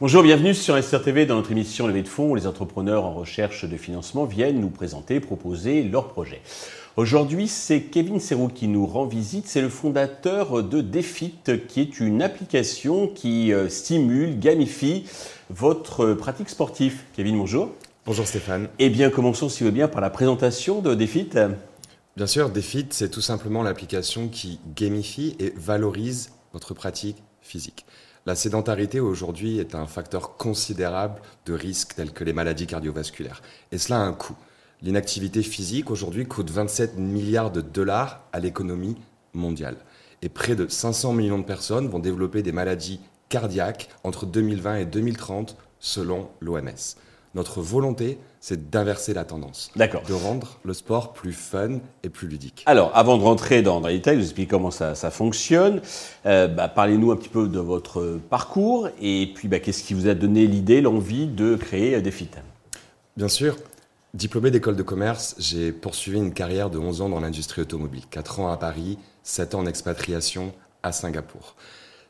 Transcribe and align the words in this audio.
Bonjour, 0.00 0.22
bienvenue 0.22 0.54
sur 0.54 0.82
SRTV 0.82 1.26
dans 1.26 1.34
notre 1.34 1.52
émission 1.52 1.86
Levée 1.86 2.00
de 2.00 2.08
fonds 2.08 2.30
où 2.30 2.34
les 2.34 2.46
entrepreneurs 2.46 3.04
en 3.04 3.12
recherche 3.12 3.66
de 3.66 3.76
financement 3.76 4.24
viennent 4.24 4.58
nous 4.58 4.70
présenter, 4.70 5.20
proposer 5.20 5.82
leurs 5.82 6.08
projets. 6.08 6.40
Aujourd'hui, 6.96 7.48
c'est 7.48 7.82
Kevin 7.82 8.18
Serrou 8.18 8.48
qui 8.48 8.66
nous 8.66 8.86
rend 8.86 9.04
visite. 9.04 9.46
C'est 9.46 9.60
le 9.60 9.68
fondateur 9.68 10.62
de 10.62 10.80
Defit, 10.80 11.34
qui 11.68 11.80
est 11.82 12.00
une 12.00 12.22
application 12.22 13.08
qui 13.08 13.52
euh, 13.52 13.68
stimule, 13.68 14.38
gamifie 14.38 15.04
votre 15.50 16.14
pratique 16.14 16.48
sportive. 16.48 17.02
Kevin, 17.14 17.36
bonjour. 17.36 17.70
Bonjour 18.06 18.26
Stéphane. 18.26 18.70
Eh 18.78 18.88
bien, 18.88 19.10
commençons, 19.10 19.50
si 19.50 19.62
vous 19.62 19.68
voulez 19.68 19.80
bien, 19.80 19.88
par 19.88 20.00
la 20.00 20.08
présentation 20.08 20.80
de 20.80 20.94
Defit. 20.94 21.28
Bien 22.16 22.26
sûr, 22.26 22.48
Defit, 22.48 22.86
c'est 22.88 23.10
tout 23.10 23.20
simplement 23.20 23.62
l'application 23.62 24.28
qui 24.28 24.58
gamifie 24.74 25.36
et 25.38 25.52
valorise 25.54 26.30
votre 26.54 26.72
pratique 26.72 27.22
physique. 27.42 27.84
La 28.24 28.34
sédentarité 28.34 29.00
aujourd'hui 29.00 29.58
est 29.58 29.74
un 29.74 29.86
facteur 29.86 30.38
considérable 30.38 31.20
de 31.44 31.52
risques 31.52 31.94
tels 31.94 32.12
que 32.12 32.24
les 32.24 32.32
maladies 32.32 32.66
cardiovasculaires. 32.66 33.42
Et 33.70 33.76
cela 33.76 33.98
a 34.00 34.04
un 34.04 34.14
coût. 34.14 34.36
L'inactivité 34.80 35.42
physique 35.42 35.90
aujourd'hui 35.90 36.26
coûte 36.26 36.50
27 36.50 36.96
milliards 36.96 37.50
de 37.50 37.60
dollars 37.60 38.24
à 38.32 38.40
l'économie 38.40 38.96
mondiale. 39.34 39.76
Et 40.22 40.30
près 40.30 40.56
de 40.56 40.66
500 40.66 41.12
millions 41.12 41.38
de 41.38 41.44
personnes 41.44 41.88
vont 41.88 41.98
développer 41.98 42.42
des 42.42 42.52
maladies 42.52 43.00
cardiaques 43.28 43.90
entre 44.04 44.24
2020 44.24 44.76
et 44.76 44.86
2030 44.86 45.54
selon 45.80 46.30
l'OMS. 46.40 46.96
Notre 47.34 47.60
volonté, 47.60 48.18
c'est 48.40 48.70
d'inverser 48.70 49.14
la 49.14 49.24
tendance. 49.24 49.70
D'accord. 49.76 50.02
De 50.08 50.14
rendre 50.14 50.58
le 50.64 50.74
sport 50.74 51.12
plus 51.12 51.32
fun 51.32 51.78
et 52.02 52.08
plus 52.08 52.26
ludique. 52.26 52.64
Alors, 52.66 52.90
avant 52.94 53.16
de 53.18 53.22
rentrer 53.22 53.62
dans, 53.62 53.80
les 53.86 53.94
détails, 53.94 54.16
vous 54.16 54.22
expliquer 54.22 54.48
comment 54.48 54.72
ça, 54.72 54.94
fonctionne. 55.10 55.80
Euh, 56.26 56.48
bah, 56.48 56.66
parlez-nous 56.66 57.12
un 57.12 57.16
petit 57.16 57.28
peu 57.28 57.46
de 57.46 57.60
votre 57.60 58.18
parcours 58.30 58.88
et 59.00 59.30
puis 59.34 59.46
bah, 59.46 59.60
qu'est-ce 59.60 59.84
qui 59.84 59.94
vous 59.94 60.08
a 60.08 60.14
donné 60.14 60.46
l'idée, 60.46 60.80
l'envie 60.80 61.28
de 61.28 61.54
créer 61.54 62.00
Defit 62.02 62.30
Bien 63.16 63.28
sûr. 63.28 63.56
Diplômé 64.12 64.50
d'école 64.50 64.74
de 64.74 64.82
commerce, 64.82 65.36
j'ai 65.38 65.70
poursuivi 65.70 66.18
une 66.18 66.32
carrière 66.32 66.68
de 66.68 66.78
11 66.78 67.02
ans 67.02 67.08
dans 67.08 67.20
l'industrie 67.20 67.62
automobile. 67.62 68.02
4 68.10 68.40
ans 68.40 68.50
à 68.50 68.56
Paris, 68.56 68.98
7 69.22 69.54
ans 69.54 69.60
en 69.60 69.66
expatriation 69.66 70.52
à 70.82 70.90
Singapour. 70.90 71.54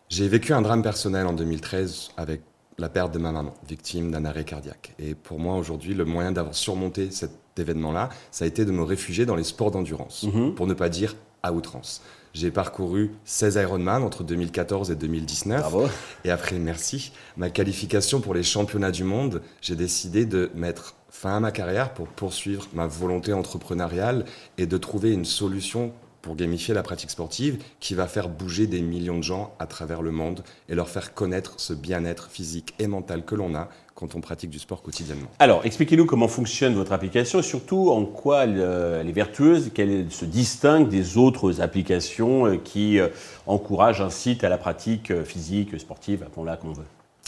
J'ai 0.08 0.26
vécu 0.26 0.54
un 0.54 0.62
drame 0.62 0.82
personnel 0.82 1.26
en 1.26 1.34
2013 1.34 2.12
avec 2.16 2.40
la 2.80 2.88
perte 2.88 3.12
de 3.12 3.18
ma 3.18 3.30
maman, 3.30 3.54
victime 3.68 4.10
d'un 4.10 4.24
arrêt 4.24 4.44
cardiaque. 4.44 4.94
Et 4.98 5.14
pour 5.14 5.38
moi, 5.38 5.56
aujourd'hui, 5.56 5.94
le 5.94 6.04
moyen 6.04 6.32
d'avoir 6.32 6.54
surmonté 6.54 7.10
cet 7.10 7.32
événement-là, 7.58 8.08
ça 8.30 8.44
a 8.44 8.48
été 8.48 8.64
de 8.64 8.72
me 8.72 8.82
réfugier 8.82 9.26
dans 9.26 9.36
les 9.36 9.44
sports 9.44 9.70
d'endurance, 9.70 10.24
mhm. 10.24 10.54
pour 10.54 10.66
ne 10.66 10.74
pas 10.74 10.88
dire 10.88 11.14
à 11.42 11.52
outrance. 11.52 12.02
J'ai 12.32 12.50
parcouru 12.50 13.10
16 13.24 13.56
Ironman 13.56 14.02
entre 14.02 14.22
2014 14.22 14.90
et 14.90 14.94
2019. 14.94 15.60
Bravo. 15.60 15.88
Et 16.24 16.30
après, 16.30 16.58
merci, 16.58 17.12
ma 17.36 17.50
qualification 17.50 18.20
pour 18.20 18.34
les 18.34 18.44
championnats 18.44 18.92
du 18.92 19.04
monde, 19.04 19.42
j'ai 19.60 19.74
décidé 19.74 20.24
de 20.24 20.50
mettre 20.54 20.94
fin 21.10 21.36
à 21.36 21.40
ma 21.40 21.50
carrière 21.50 21.92
pour 21.92 22.06
poursuivre 22.06 22.66
ma 22.72 22.86
volonté 22.86 23.32
entrepreneuriale 23.32 24.24
et 24.58 24.66
de 24.66 24.78
trouver 24.78 25.12
une 25.12 25.24
solution 25.24 25.92
pour 26.22 26.36
gamifier 26.36 26.74
la 26.74 26.82
pratique 26.82 27.10
sportive 27.10 27.62
qui 27.80 27.94
va 27.94 28.06
faire 28.06 28.28
bouger 28.28 28.66
des 28.66 28.80
millions 28.80 29.18
de 29.18 29.22
gens 29.22 29.54
à 29.58 29.66
travers 29.66 30.02
le 30.02 30.10
monde 30.10 30.42
et 30.68 30.74
leur 30.74 30.88
faire 30.88 31.14
connaître 31.14 31.54
ce 31.58 31.72
bien-être 31.72 32.30
physique 32.30 32.74
et 32.78 32.86
mental 32.86 33.24
que 33.24 33.34
l'on 33.34 33.54
a 33.54 33.68
quand 33.94 34.14
on 34.14 34.20
pratique 34.20 34.48
du 34.48 34.58
sport 34.58 34.80
quotidiennement. 34.80 35.28
Alors, 35.38 35.64
expliquez-nous 35.66 36.06
comment 36.06 36.28
fonctionne 36.28 36.74
votre 36.74 36.92
application 36.92 37.40
et 37.40 37.42
surtout 37.42 37.90
en 37.90 38.06
quoi 38.06 38.44
elle, 38.44 38.56
euh, 38.58 39.04
est 39.04 39.12
vertueuse, 39.12 39.70
qu'elle 39.74 40.10
se 40.10 40.24
distingue 40.24 40.88
des 40.88 41.18
autres 41.18 41.60
applications 41.60 42.46
euh, 42.46 42.56
qui 42.56 42.98
euh, 42.98 43.08
encouragent 43.46 44.00
un 44.00 44.08
site 44.08 44.42
à 44.42 44.48
la 44.48 44.56
pratique 44.56 45.12
physique, 45.24 45.78
sportive, 45.78 46.22
appelons-la 46.22 46.56
qu'on 46.56 46.72
veut. 46.72 46.84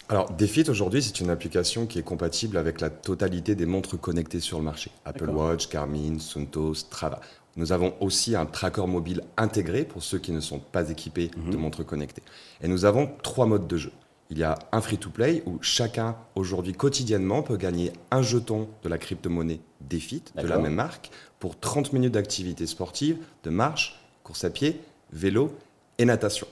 Alors, 0.08 0.30
Defit 0.30 0.68
aujourd'hui, 0.68 1.02
c'est 1.02 1.20
une 1.20 1.30
application 1.30 1.86
qui 1.86 1.98
est 1.98 2.02
compatible 2.02 2.56
avec 2.56 2.80
la 2.80 2.90
totalité 2.90 3.54
des 3.54 3.66
montres 3.66 3.98
connectées 3.98 4.40
sur 4.40 4.58
le 4.58 4.64
marché. 4.64 4.90
Apple 5.04 5.30
Watch, 5.30 5.68
Garmin, 5.70 6.18
Sunto, 6.18 6.74
Strava. 6.74 7.20
Nous 7.56 7.72
avons 7.72 7.94
aussi 8.00 8.34
un 8.34 8.46
tracker 8.46 8.86
mobile 8.86 9.22
intégré 9.36 9.84
pour 9.84 10.02
ceux 10.02 10.18
qui 10.18 10.32
ne 10.32 10.40
sont 10.40 10.58
pas 10.58 10.88
équipés 10.90 11.30
de 11.36 11.56
mhm. 11.56 11.60
montres 11.62 11.84
connectées. 11.84 12.22
Et 12.62 12.68
nous 12.68 12.84
avons 12.84 13.10
trois 13.22 13.46
modes 13.46 13.66
de 13.66 13.76
jeu. 13.76 13.92
Il 14.30 14.38
y 14.38 14.44
a 14.44 14.58
un 14.72 14.80
free-to-play 14.80 15.42
où 15.44 15.58
chacun 15.60 16.16
aujourd'hui 16.34 16.72
quotidiennement 16.72 17.42
peut 17.42 17.58
gagner 17.58 17.92
un 18.10 18.22
jeton 18.22 18.68
de 18.82 18.88
la 18.88 18.96
crypto-monnaie 18.96 19.60
Defit 19.82 20.22
de 20.40 20.46
la 20.46 20.58
même 20.58 20.74
marque 20.74 21.10
pour 21.38 21.58
30 21.60 21.92
minutes 21.92 22.14
d'activité 22.14 22.66
sportive, 22.66 23.18
de 23.44 23.50
marche, 23.50 24.00
course 24.22 24.44
à 24.44 24.50
pied, 24.50 24.80
vélo 25.12 25.54
et 25.98 26.06
natation. 26.06 26.46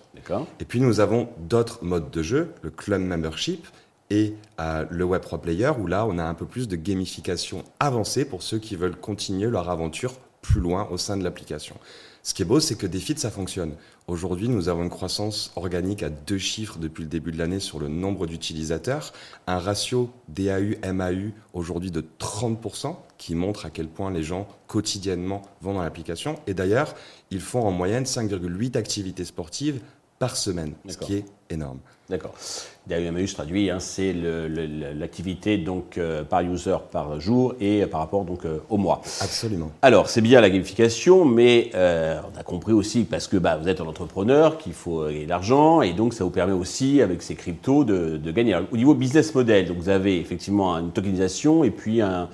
Et 0.61 0.65
puis 0.67 0.81
nous 0.81 1.01
avons 1.01 1.31
d'autres 1.39 1.83
modes 1.83 2.11
de 2.11 2.23
jeu, 2.23 2.53
le 2.61 2.69
club 2.71 3.01
membership 3.01 3.67
et 4.11 4.35
euh, 4.61 4.85
le 4.91 5.05
Web 5.05 5.23
3 5.23 5.41
Player 5.41 5.71
où 5.79 5.87
là 5.87 6.05
on 6.05 6.19
a 6.19 6.25
un 6.25 6.35
peu 6.35 6.45
plus 6.45 6.69
de 6.69 6.77
gamification 6.77 7.65
avancée 7.79 8.27
pour 8.27 8.43
ceux 8.43 8.59
qui 8.59 8.77
veulent 8.77 8.97
continuer 8.97 9.49
leur 9.49 9.71
aventure 9.71 10.13
plus 10.43 10.61
loin 10.61 10.89
au 10.91 10.97
sein 10.97 11.17
de 11.17 11.25
l'application. 11.25 11.77
Ce 12.23 12.35
qui 12.35 12.43
est 12.43 12.45
beau, 12.45 12.61
c'est 12.61 12.77
que 12.77 12.87
Defit, 12.87 13.17
ça 13.17 13.31
fonctionne. 13.31 13.75
Aujourd'hui, 14.07 14.49
nous 14.49 14.69
avons 14.69 14.83
une 14.83 14.91
croissance 14.91 15.53
organique 15.57 16.03
à 16.03 16.11
deux 16.11 16.37
chiffres 16.37 16.79
depuis 16.79 17.03
le 17.03 17.09
début 17.09 17.33
de 17.33 17.39
l'année 17.39 17.61
sur 17.61 17.79
le 17.79 17.89
nombre 17.89 18.27
d'utilisateurs, 18.27 19.13
un 19.47 19.59
ratio 19.59 20.11
DAU-MAU 20.29 21.33
aujourd'hui 21.55 21.91
de 21.91 22.05
30%, 22.19 22.97
qui 23.17 23.35
montre 23.35 23.65
à 23.65 23.71
quel 23.71 23.89
point 23.89 24.11
les 24.11 24.23
gens 24.23 24.49
quotidiennement 24.67 25.43
vont 25.63 25.75
dans 25.75 25.83
l'application. 25.83 26.39
Et 26.47 26.53
d'ailleurs, 26.53 26.95
ils 27.31 27.41
font 27.41 27.63
en 27.63 27.71
moyenne 27.71 28.05
5,8 28.05 28.77
activités 28.77 29.25
sportives 29.25 29.81
par 30.21 30.37
semaine, 30.37 30.75
ce 30.87 30.99
qui 30.99 31.15
est 31.15 31.25
énorme. 31.49 31.79
D'accord. 32.11 32.35
Se 32.39 33.35
traduit, 33.35 33.71
hein, 33.71 33.79
c'est 33.79 34.13
l'activité 34.13 35.57
donc 35.57 35.97
euh, 35.97 36.25
par 36.25 36.43
user 36.43 36.77
par 36.91 37.21
jour 37.21 37.55
et 37.61 37.87
par 37.87 38.01
rapport 38.01 38.25
donc 38.25 38.45
euh, 38.45 38.59
au 38.69 38.77
mois. 38.77 39.01
Absolument. 39.21 39.71
Alors 39.81 40.11
c'est 40.11 40.21
bien 40.21 40.41
la 40.43 40.51
gamification, 40.51 41.25
mais 41.25 41.71
euh, 41.75 42.21
on 42.35 42.39
a 42.39 42.43
compris 42.43 42.73
aussi 42.73 43.05
parce 43.05 43.29
que 43.29 43.39
bah, 43.39 43.57
vous 43.57 43.69
êtes 43.69 43.81
un 43.81 43.87
entrepreneur 43.87 44.59
qu'il 44.59 44.75
faut 44.75 45.05
gagner 45.07 45.25
de 45.25 45.31
l'argent 45.31 45.81
et 45.81 45.95
donc 45.95 46.13
ça 46.13 46.25
vous 46.25 46.31
permet 46.31 46.53
aussi 46.53 47.01
avec 47.01 47.23
ces 47.23 47.35
cryptos 47.35 47.85
de, 47.85 48.31
gagner. 48.31 48.59
au 48.71 48.77
niveau 48.77 48.95
business 48.95 49.35
model, 49.35 49.69
donc 49.69 49.79
vous 49.79 49.89
avez 49.89 50.19
effectivement 50.19 50.77
une 50.77 50.91
tokenisation 50.91 51.65
et 51.65 51.71
puis 51.71 52.03
un, 52.03 52.29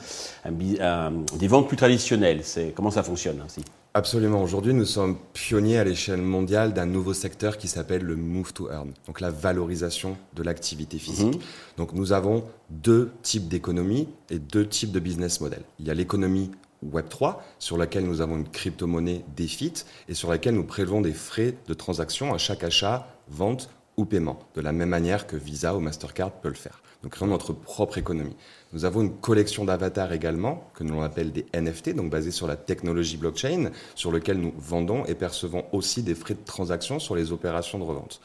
des 1.39 1.49
ventes 1.49 1.69
plus 1.69 1.77
traditionnelles. 1.77 2.41
Comment 2.75 2.91
ça 2.91 3.05
fonctionne 3.05 3.41
ainsi? 3.45 3.63
Absolument. 3.97 4.43
Aujourd'hui, 4.43 4.75
nous 4.75 4.85
sommes 4.85 5.17
pionniers 5.33 5.79
à 5.79 5.85
l'échelle 5.85 6.21
mondiale 6.21 6.75
d'un 6.75 6.85
nouveau 6.85 7.15
secteur 7.15 7.57
qui 7.57 7.67
s'appelle 7.67 8.03
le 8.03 8.15
Move 8.15 8.53
to 8.53 8.71
Earn, 8.71 8.93
donc 9.07 9.23
la 9.23 9.31
valorisation 9.31 10.19
de 10.35 10.43
l'activité 10.43 10.99
physique. 10.99 11.37
Mhm. 11.37 11.41
Donc 11.79 11.95
nous 11.95 12.13
avons 12.13 12.45
deux 12.69 13.11
types 13.23 13.49
d'économies 13.49 14.07
et 14.29 14.39
deux 14.39 14.69
types 14.69 14.93
de 14.93 15.01
business 15.01 15.41
models. 15.41 15.63
Il 15.79 15.87
y 15.87 15.91
a 15.91 15.95
l'économie 15.95 16.51
Web3, 16.85 17.37
sur 17.59 17.79
laquelle 17.79 18.05
nous 18.05 18.21
avons 18.21 18.37
une 18.37 18.49
crypto-monnaie 18.51 19.25
DeFi 19.35 19.73
et 20.11 20.15
sur 20.15 20.29
laquelle 20.29 20.57
nous 20.57 20.65
prélevons 20.65 21.01
des 21.01 21.15
frais 21.15 21.55
de 21.67 21.73
transaction 21.73 22.35
à 22.35 22.37
chaque 22.37 22.65
achat, 22.65 23.09
vente 23.29 23.71
ou 23.97 24.05
paiement, 24.05 24.41
de 24.57 24.61
la 24.61 24.73
même 24.73 24.91
manière 24.91 25.27
que 25.27 25.39
Visa 25.39 25.75
ou 25.75 25.81
Mastercard 25.81 26.33
peut 26.33 26.51
le 26.51 26.55
faire. 26.55 26.83
Donc 27.03 27.13
créons 27.13 27.29
notre 27.29 27.53
propre 27.53 27.99
économie. 27.99 28.37
Nous 28.73 28.85
avons 28.85 29.03
une 29.03 29.17
collection 29.17 29.65
d'avatars 29.65 30.13
également, 30.13 30.71
que 30.75 30.85
l'on 30.85 31.03
appelle 31.03 31.33
des 31.33 31.47
NFT, 31.55 31.95
donc 31.95 32.11
basés 32.11 32.31
sur 32.31 32.47
la 32.47 32.57
technologie 32.57 33.17
blockchain, 33.17 33.71
sur 33.95 34.11
lequel 34.11 34.39
nous 34.39 34.53
vendons 34.57 35.05
et 35.05 35.15
percevons 35.15 35.65
aussi 35.73 36.03
des 36.03 36.15
frais 36.15 36.35
de 36.35 36.45
transaction 36.45 36.99
sur 36.99 37.15
les 37.15 37.33
opérations 37.33 37.79
de 37.79 37.85
revente. 37.85 38.21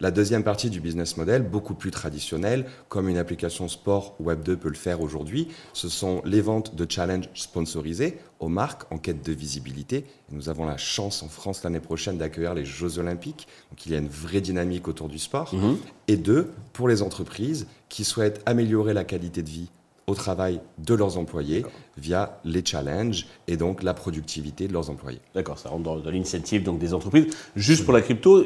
La 0.00 0.10
deuxième 0.10 0.42
partie 0.42 0.70
du 0.70 0.80
business 0.80 1.18
model, 1.18 1.42
beaucoup 1.42 1.74
plus 1.74 1.90
traditionnelle, 1.90 2.64
comme 2.88 3.10
une 3.10 3.18
application 3.18 3.68
sport 3.68 4.16
Web2 4.22 4.56
peut 4.56 4.70
le 4.70 4.74
faire 4.74 5.02
aujourd'hui, 5.02 5.48
ce 5.74 5.90
sont 5.90 6.22
les 6.24 6.40
ventes 6.40 6.74
de 6.74 6.90
challenges 6.90 7.28
sponsorisés 7.34 8.18
aux 8.38 8.48
marques 8.48 8.90
en 8.90 8.96
quête 8.96 9.22
de 9.22 9.32
visibilité. 9.32 10.06
nous 10.32 10.48
avons 10.48 10.64
la 10.64 10.78
chance 10.78 11.22
en 11.22 11.28
France 11.28 11.62
l'année 11.64 11.80
prochaine 11.80 12.16
d'accueillir 12.16 12.54
les 12.54 12.64
Jeux 12.64 12.98
Olympiques, 12.98 13.46
donc 13.70 13.84
il 13.84 13.92
y 13.92 13.94
a 13.94 13.98
une 13.98 14.08
vraie 14.08 14.40
dynamique 14.40 14.88
autour 14.88 15.08
du 15.08 15.18
sport. 15.18 15.54
Mhm. 15.54 15.76
Et 16.08 16.16
deux, 16.16 16.50
pour 16.72 16.88
les 16.88 17.02
entreprises 17.02 17.66
qui 17.90 18.04
souhaitent 18.04 18.40
améliorer 18.46 18.94
la 18.94 19.04
qualité 19.04 19.42
de 19.42 19.50
vie 19.50 19.70
au 20.10 20.14
travail 20.14 20.60
de 20.78 20.94
leurs 20.94 21.18
employés 21.18 21.64
via 21.96 22.40
les 22.44 22.64
challenges 22.64 23.26
et 23.46 23.56
donc 23.56 23.82
la 23.82 23.94
productivité 23.94 24.66
de 24.66 24.72
leurs 24.72 24.90
employés. 24.90 25.20
D'accord, 25.34 25.58
ça 25.58 25.68
rentre 25.68 25.82
dans, 25.82 26.10
l'initiative 26.10 26.62
donc 26.62 26.78
des 26.78 26.94
entreprises. 26.94 27.26
Juste 27.56 27.84
pour 27.84 27.92
la 27.92 28.00
crypto, 28.00 28.42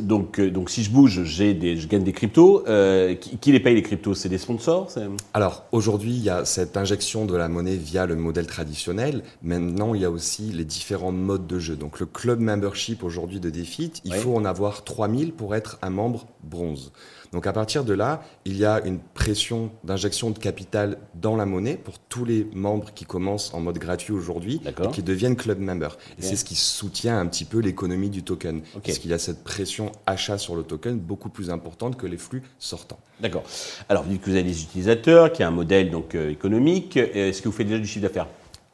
donc, 0.00 0.38
euh, 0.38 0.50
donc 0.50 0.70
si 0.70 0.82
je 0.82 0.90
bouge, 0.90 1.22
j'ai 1.24 1.54
des, 1.54 1.76
je 1.76 1.86
gagne 1.86 2.02
des 2.02 2.12
cryptos. 2.12 2.64
Euh, 2.68 3.14
qui, 3.14 3.52
les 3.52 3.60
paye 3.60 3.74
les 3.74 3.82
cryptos? 3.82 4.14
C'est 4.14 4.28
des 4.28 4.38
sponsors 4.38 4.88
Alors 5.34 5.64
aujourd'hui, 5.72 6.12
il 6.12 6.22
y 6.22 6.30
a 6.30 6.44
cette 6.44 6.76
injection 6.76 7.26
de 7.26 7.36
la 7.36 7.48
monnaie 7.48 7.76
via 7.76 8.06
le 8.06 8.16
modèle 8.16 8.46
traditionnel. 8.46 9.22
Maintenant, 9.42 9.94
il 9.94 10.00
y 10.00 10.04
a 10.04 10.10
aussi 10.10 10.42
les 10.42 10.64
différents 10.64 11.12
modes 11.12 11.46
de 11.46 11.58
jeu. 11.58 11.76
Donc 11.76 12.00
le 12.00 12.06
club 12.06 12.40
membership 12.40 13.04
aujourd'hui 13.04 13.40
de 13.40 13.50
Defit, 13.50 13.92
il 14.04 14.14
faut 14.14 14.34
en 14.34 14.44
avoir 14.44 14.84
3000 14.84 15.32
pour 15.32 15.54
être 15.54 15.78
un 15.82 15.90
membre 15.90 16.26
bronze. 16.42 16.92
Donc 17.32 17.46
à 17.46 17.52
partir 17.52 17.84
de 17.84 17.92
là, 17.92 18.22
il 18.44 18.56
y 18.56 18.64
a 18.64 18.80
une 18.84 18.98
pression 18.98 19.70
d'injection 19.84 20.30
de 20.30 20.38
capital 20.38 20.79
dans 21.14 21.36
la 21.36 21.46
monnaie 21.46 21.76
pour 21.76 21.98
tous 21.98 22.24
les 22.24 22.46
membres 22.54 22.92
qui 22.94 23.04
commencent 23.04 23.52
en 23.54 23.60
mode 23.60 23.78
gratuit 23.78 24.12
aujourd'hui 24.12 24.60
et 24.66 24.90
qui 24.90 25.02
deviennent 25.02 25.36
club 25.36 25.58
members. 25.58 25.96
Et 26.18 26.22
c'est 26.22 26.36
ce 26.36 26.44
qui 26.44 26.56
soutient 26.56 27.18
un 27.18 27.26
petit 27.26 27.44
peu 27.44 27.58
l'économie 27.58 28.10
du 28.10 28.22
token, 28.22 28.62
parce 28.84 28.98
qu'il 28.98 29.10
y 29.10 29.14
a 29.14 29.18
cette 29.18 29.44
pression 29.44 29.92
achat 30.06 30.38
sur 30.38 30.56
le 30.56 30.62
token 30.62 30.98
beaucoup 30.98 31.28
plus 31.28 31.50
importante 31.50 31.96
que 31.96 32.06
les 32.06 32.16
flux 32.16 32.42
sortants. 32.58 32.98
D'accord. 33.20 33.42
Alors, 33.88 34.04
vous 34.04 34.10
dites 34.10 34.22
que 34.22 34.30
vous 34.30 34.36
avez 34.36 34.44
des 34.44 34.62
utilisateurs, 34.62 35.32
qui 35.32 35.42
a 35.42 35.48
un 35.48 35.50
modèle 35.50 35.90
donc 35.90 36.14
euh, 36.14 36.30
économique. 36.30 36.96
Est-ce 36.96 37.42
que 37.42 37.48
vous 37.48 37.54
faites 37.54 37.66
déjà 37.66 37.78
du 37.78 37.86
chiffre 37.86 38.02
d'affaires? 38.02 38.26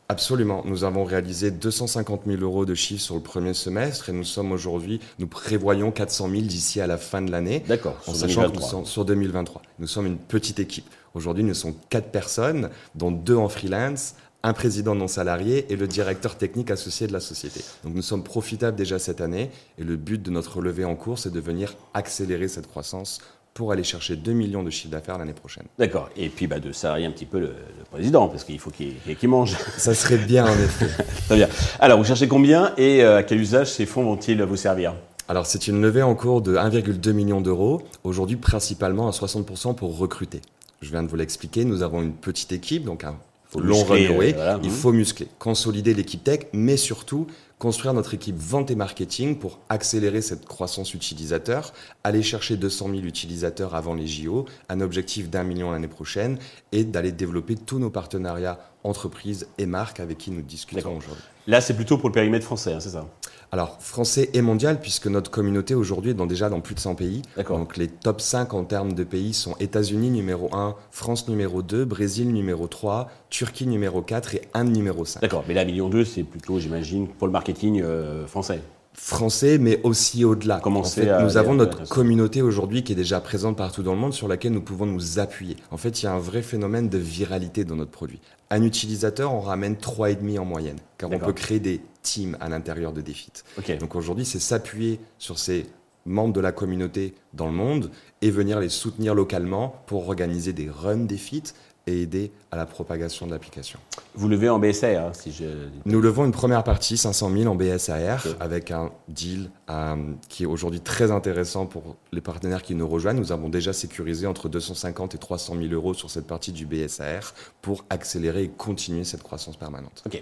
Absolument. 0.08 0.62
Nous 0.64 0.84
avons 0.84 1.04
réalisé 1.04 1.50
250 1.50 2.22
000 2.26 2.40
euros 2.42 2.64
de 2.64 2.74
chiffre 2.74 3.02
sur 3.02 3.16
le 3.16 3.20
premier 3.20 3.54
semestre 3.54 4.08
et 4.08 4.12
nous 4.12 4.24
sommes 4.24 4.52
aujourd'hui, 4.52 5.00
nous 5.18 5.26
prévoyons 5.26 5.90
400 5.90 6.30
000 6.30 6.42
d'ici 6.42 6.80
à 6.80 6.86
la 6.86 6.96
fin 6.96 7.22
de 7.22 7.30
l'année. 7.32 7.64
D'accord. 7.66 7.96
En 8.06 8.14
sachant 8.14 8.48
que 8.48 8.56
nous 8.56 8.62
sommes 8.62 8.86
sur 8.86 9.04
2023. 9.04 9.62
Nous 9.80 9.88
sommes 9.88 10.06
une 10.06 10.18
petite 10.18 10.60
équipe. 10.60 10.86
Aujourd'hui, 11.14 11.42
nous 11.42 11.54
sommes 11.54 11.74
quatre 11.90 12.10
personnes, 12.10 12.70
dont 12.94 13.10
deux 13.10 13.34
en 13.34 13.48
freelance, 13.48 14.14
un 14.42 14.52
président 14.52 14.94
non 14.94 15.08
salarié 15.08 15.66
et 15.72 15.76
le 15.76 15.88
directeur 15.88 16.36
technique 16.36 16.70
associé 16.70 17.08
de 17.08 17.12
la 17.12 17.18
société. 17.18 17.64
Donc 17.82 17.96
nous 17.96 18.02
sommes 18.02 18.22
profitables 18.22 18.76
déjà 18.76 19.00
cette 19.00 19.20
année 19.20 19.50
et 19.76 19.82
le 19.82 19.96
but 19.96 20.22
de 20.22 20.30
notre 20.30 20.60
levée 20.60 20.84
en 20.84 20.94
cours, 20.94 21.18
c'est 21.18 21.32
de 21.32 21.40
venir 21.40 21.74
accélérer 21.94 22.46
cette 22.46 22.68
croissance 22.68 23.18
pour 23.56 23.72
aller 23.72 23.84
chercher 23.84 24.16
2 24.16 24.32
millions 24.32 24.62
de 24.62 24.68
chiffre 24.68 24.90
d'affaires 24.90 25.16
l'année 25.16 25.32
prochaine. 25.32 25.64
D'accord. 25.78 26.10
Et 26.14 26.28
puis 26.28 26.46
bah, 26.46 26.60
de 26.60 26.72
salarier 26.72 27.06
un 27.06 27.10
petit 27.10 27.24
peu 27.24 27.40
le, 27.40 27.54
président, 27.90 28.28
parce 28.28 28.44
qu'il 28.44 28.58
faut 28.58 28.70
qu'il 28.70 29.28
mange. 29.28 29.56
Ça 29.78 29.94
serait 29.94 30.18
bien 30.18 30.44
en 30.44 30.52
effet. 30.52 30.86
Très 31.26 31.36
bien. 31.36 31.48
Alors, 31.80 31.96
vous 31.96 32.04
cherchez 32.04 32.28
combien 32.28 32.74
et 32.76 33.02
euh, 33.02 33.16
à 33.16 33.22
quel 33.22 33.40
usage 33.40 33.72
ces 33.72 33.86
fonds 33.86 34.04
vont-ils 34.04 34.42
vous 34.42 34.56
servir? 34.56 34.94
Alors 35.28 35.46
c'est 35.46 35.66
une 35.66 35.80
levée 35.80 36.02
en 36.02 36.14
cours 36.14 36.40
de 36.40 36.54
1,2 36.54 37.12
million 37.12 37.40
d'euros, 37.40 37.82
aujourd'hui 38.04 38.36
principalement 38.36 39.08
à 39.08 39.10
60% 39.10 39.74
pour 39.74 39.98
recruter. 39.98 40.40
Je 40.82 40.90
viens 40.90 41.02
de 41.02 41.08
vous 41.08 41.16
l'expliquer, 41.16 41.64
nous 41.64 41.82
avons 41.82 42.00
une 42.00 42.12
petite 42.12 42.52
équipe, 42.52 42.84
donc 42.84 43.02
un 43.02 43.16
long 43.58 43.82
runway, 43.82 44.36
euh, 44.38 44.58
il 44.62 44.70
faut 44.70 44.92
muscler, 44.92 45.26
consolider 45.40 45.94
l'équipe 45.94 46.22
tech, 46.22 46.40
mais 46.52 46.76
surtout 46.76 47.26
construire 47.58 47.94
notre 47.94 48.14
équipe 48.14 48.36
vente 48.36 48.70
et 48.70 48.74
marketing 48.74 49.38
pour 49.38 49.58
accélérer 49.68 50.20
cette 50.20 50.44
croissance 50.46 50.92
utilisateur, 50.94 51.72
aller 52.04 52.22
chercher 52.22 52.56
200 52.56 52.90
000 52.90 53.00
utilisateurs 53.02 53.74
avant 53.74 53.94
les 53.94 54.06
JO, 54.06 54.46
un 54.68 54.80
objectif 54.80 55.30
d'un 55.30 55.42
million 55.42 55.70
l'année 55.70 55.88
prochaine, 55.88 56.38
et 56.72 56.84
d'aller 56.84 57.12
développer 57.12 57.54
tous 57.54 57.78
nos 57.78 57.90
partenariats 57.90 58.58
entreprises 58.84 59.48
et 59.58 59.66
marques 59.66 60.00
avec 60.00 60.18
qui 60.18 60.30
nous 60.30 60.42
discutons 60.42 60.98
aujourd'hui. 60.98 61.24
Là, 61.46 61.60
c'est 61.60 61.74
plutôt 61.74 61.96
pour 61.96 62.08
le 62.08 62.14
périmètre 62.14 62.44
français, 62.44 62.72
hein, 62.72 62.80
c'est 62.80 62.90
ça? 62.90 63.06
Alors, 63.52 63.76
français 63.80 64.30
et 64.34 64.42
mondial, 64.42 64.80
puisque 64.80 65.06
notre 65.06 65.30
communauté 65.30 65.74
aujourd'hui 65.74 66.10
est 66.10 66.26
déjà 66.26 66.48
dans 66.48 66.60
plus 66.60 66.74
de 66.74 66.80
100 66.80 66.94
pays. 66.96 67.22
Donc, 67.48 67.76
les 67.76 67.88
top 67.88 68.20
5 68.20 68.54
en 68.54 68.64
termes 68.64 68.92
de 68.92 69.04
pays 69.04 69.32
sont 69.34 69.54
États-Unis 69.60 70.10
numéro 70.10 70.54
1, 70.54 70.74
France 70.90 71.28
numéro 71.28 71.62
2, 71.62 71.84
Brésil 71.84 72.32
numéro 72.32 72.66
3, 72.66 73.08
Turquie 73.30 73.66
numéro 73.66 74.02
4 74.02 74.34
et 74.34 74.42
Inde 74.54 74.74
numéro 74.74 75.04
5. 75.04 75.20
D'accord, 75.20 75.44
mais 75.46 75.54
la 75.54 75.64
million 75.64 75.88
2, 75.88 76.04
c'est 76.04 76.24
plutôt, 76.24 76.58
j'imagine, 76.58 77.08
pour 77.08 77.26
le 77.26 77.32
marketing 77.32 77.82
euh, 77.82 78.26
français 78.26 78.60
français, 78.96 79.58
mais 79.58 79.80
aussi 79.82 80.24
au-delà. 80.24 80.60
En 80.64 80.82
fait, 80.82 81.22
nous 81.22 81.36
avons 81.36 81.54
notre 81.54 81.88
communauté 81.88 82.42
aujourd'hui 82.42 82.82
qui 82.82 82.92
est 82.92 82.96
déjà 82.96 83.20
présente 83.20 83.56
partout 83.56 83.82
dans 83.82 83.94
le 83.94 84.00
monde 84.00 84.14
sur 84.14 84.26
laquelle 84.26 84.52
nous 84.52 84.62
pouvons 84.62 84.86
nous 84.86 85.18
appuyer. 85.18 85.56
En 85.70 85.76
fait, 85.76 86.02
il 86.02 86.06
y 86.06 86.08
a 86.08 86.12
un 86.12 86.18
vrai 86.18 86.42
phénomène 86.42 86.88
de 86.88 86.98
viralité 86.98 87.64
dans 87.64 87.76
notre 87.76 87.90
produit. 87.90 88.20
Un 88.50 88.62
utilisateur, 88.62 89.32
on 89.32 89.40
ramène 89.40 89.74
3,5 89.74 90.38
en 90.38 90.44
moyenne, 90.44 90.78
car 90.98 91.10
on 91.12 91.18
peut 91.18 91.32
créer 91.32 91.60
des 91.60 91.80
teams 92.02 92.36
à 92.40 92.48
l'intérieur 92.48 92.92
de 92.92 93.00
Defit. 93.00 93.32
Donc 93.80 93.94
aujourd'hui, 93.94 94.24
c'est 94.24 94.38
s'appuyer 94.38 94.98
sur 95.18 95.38
ces 95.38 95.66
membres 96.06 96.32
de 96.32 96.40
la 96.40 96.52
communauté 96.52 97.14
dans 97.34 97.46
le 97.46 97.52
monde 97.52 97.90
et 98.22 98.30
venir 98.30 98.60
les 98.60 98.68
soutenir 98.68 99.14
localement 99.14 99.82
pour 99.86 100.08
organiser 100.08 100.52
des 100.52 100.70
runs 100.70 101.04
Defit 101.06 101.42
et 101.88 102.02
aider 102.02 102.32
à 102.50 102.56
la 102.56 102.66
propagation 102.66 103.26
de 103.26 103.30
l'application. 103.30 103.78
Vous 104.14 104.28
levez 104.28 104.48
en 104.48 104.58
BSAR 104.58 105.06
hein, 105.06 105.12
si 105.12 105.30
je... 105.30 105.44
Nous 105.84 106.00
levons 106.00 106.24
une 106.24 106.32
première 106.32 106.64
partie, 106.64 106.96
500 106.96 107.30
000 107.30 107.46
en 107.46 107.54
BSAR, 107.54 108.24
avec 108.40 108.72
un 108.72 108.90
deal 109.08 109.50
euh, 109.70 109.94
qui 110.28 110.42
est 110.42 110.46
aujourd'hui 110.46 110.80
très 110.80 111.12
intéressant 111.12 111.66
pour 111.66 111.96
les 112.12 112.20
partenaires 112.20 112.62
qui 112.62 112.74
nous 112.74 112.88
rejoignent. 112.88 113.20
Nous 113.20 113.30
avons 113.30 113.48
déjà 113.48 113.72
sécurisé 113.72 114.26
entre 114.26 114.48
250 114.48 115.14
et 115.14 115.18
300 115.18 115.54
000 115.60 115.72
euros 115.72 115.94
sur 115.94 116.10
cette 116.10 116.26
partie 116.26 116.50
du 116.50 116.66
BSAR 116.66 117.34
pour 117.62 117.84
accélérer 117.88 118.44
et 118.44 118.48
continuer 118.48 119.04
cette 119.04 119.22
croissance 119.22 119.56
permanente. 119.56 120.02
Ok. 120.06 120.20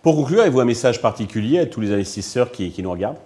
Pour 0.00 0.16
conclure, 0.16 0.40
avez-vous 0.40 0.60
un 0.60 0.64
message 0.64 1.02
particulier 1.02 1.58
à 1.58 1.66
tous 1.66 1.80
les 1.80 1.92
investisseurs 1.92 2.50
qui, 2.50 2.70
qui 2.70 2.82
nous 2.82 2.90
regardent? 2.90 3.18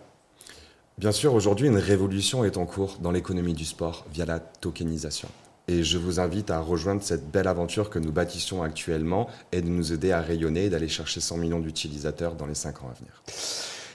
Bien 0.99 1.13
sûr, 1.13 1.33
aujourd'hui, 1.33 1.69
une 1.69 1.79
révolution 1.79 2.45
est 2.45 2.57
en 2.57 2.67
cours 2.67 2.99
dans 3.01 3.13
l'économie 3.13 3.55
du 3.55 3.65
sport 3.65 4.05
via 4.13 4.25
la 4.25 4.41
tokenisation. 4.41 5.29
Et 5.69 5.85
je 5.85 5.97
vous 5.97 6.19
invite 6.19 6.51
à 6.51 6.59
rejoindre 6.59 7.05
cette 7.05 7.31
belle 7.31 7.47
aventure 7.47 7.89
que 7.89 8.01
nous 8.01 8.11
bâtissons 8.11 8.65
actuellement 8.65 9.29
et 9.53 9.61
de 9.63 9.69
nous 9.69 9.93
aider 9.93 10.11
à 10.11 10.21
rayonner 10.21 10.65
et 10.65 10.71
d'aller 10.71 10.89
chercher 10.89 11.21
100 11.21 11.37
millions 11.37 11.61
d'utilisateurs 11.61 12.35
dans 12.35 12.47
les 12.47 12.57
5 12.57 12.83
ans 12.83 12.91
à 12.91 12.99
venir. 12.99 13.23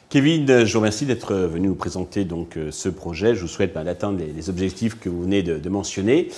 Kevin, 0.08 0.64
je 0.64 0.72
vous 0.72 0.80
remercie 0.80 1.06
d'être 1.06 1.36
venu 1.36 1.68
nous 1.68 1.76
présenter 1.76 2.24
donc 2.24 2.56
euh, 2.56 2.72
ce 2.72 2.88
projet. 2.88 3.36
Je 3.36 3.42
vous 3.42 3.48
souhaite 3.50 3.74
ben, 3.74 3.84
d'atteindre 3.84 4.20
les, 4.20 4.50
objectifs 4.50 4.98
que 4.98 5.10
vous 5.10 5.24
venez 5.24 5.44
de, 5.44 5.70
mentionner. 5.70 6.30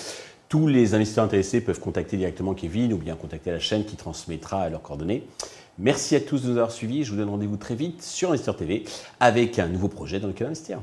Tous 0.49 0.65
les 0.65 0.95
investisseurs 0.95 1.25
intéressés 1.25 1.61
peuvent 1.61 1.79
contacter 1.79 2.17
directement 2.17 2.55
Kevin 2.55 2.91
ou 2.91 2.97
bien 2.97 3.15
contacter 3.15 3.51
la 3.51 3.59
chaîne 3.59 3.85
qui 3.85 3.97
transmettra 3.97 4.67
leurs 4.69 4.81
coordonnées. 4.81 5.27
Merci 5.77 6.15
à 6.15 6.21
tous 6.21 6.43
de 6.43 6.47
nous 6.47 6.57
avoir 6.57 6.71
suivis. 6.71 7.03
Je 7.03 7.11
vous 7.11 7.17
donne 7.17 7.29
rendez-vous 7.29 7.57
très 7.57 7.75
vite 7.75 8.01
sur 8.01 8.29
Investor 8.29 8.55
TV 8.55 8.85
avec 9.19 9.59
un 9.59 9.67
nouveau 9.67 9.89
projet 9.89 10.19
dans 10.19 10.27
lequel 10.27 10.47
investir. 10.47 10.79